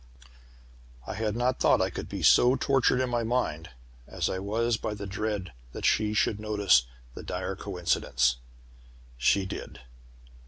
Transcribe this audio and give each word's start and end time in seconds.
"I 1.05 1.13
had 1.13 1.35
not 1.35 1.59
thought 1.59 1.79
I 1.79 1.91
could 1.91 2.09
be 2.09 2.23
so 2.23 2.55
tortured 2.55 2.99
in 3.01 3.09
my 3.11 3.21
mind 3.23 3.69
as 4.07 4.31
I 4.31 4.39
was 4.39 4.75
by 4.75 4.95
the 4.95 5.05
dread 5.05 5.53
that 5.73 5.85
she 5.85 6.15
should 6.15 6.39
notice 6.39 6.87
the 7.13 7.21
dire 7.21 7.55
coincidence. 7.55 8.37
"She 9.15 9.45
did! 9.45 9.81